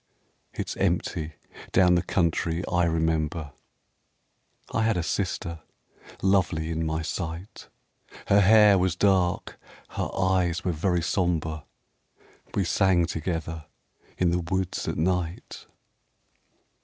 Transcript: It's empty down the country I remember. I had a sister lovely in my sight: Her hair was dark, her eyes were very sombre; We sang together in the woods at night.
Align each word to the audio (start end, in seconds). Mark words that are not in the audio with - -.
It's 0.51 0.75
empty 0.77 1.33
down 1.73 1.93
the 1.93 2.01
country 2.01 2.63
I 2.67 2.85
remember. 2.85 3.51
I 4.73 4.81
had 4.81 4.97
a 4.97 5.03
sister 5.03 5.59
lovely 6.23 6.71
in 6.71 6.87
my 6.87 7.03
sight: 7.03 7.69
Her 8.25 8.41
hair 8.41 8.79
was 8.79 8.95
dark, 8.95 9.59
her 9.89 10.09
eyes 10.17 10.65
were 10.65 10.71
very 10.71 11.03
sombre; 11.03 11.65
We 12.55 12.63
sang 12.63 13.05
together 13.05 13.67
in 14.17 14.31
the 14.31 14.39
woods 14.39 14.87
at 14.87 14.97
night. 14.97 15.67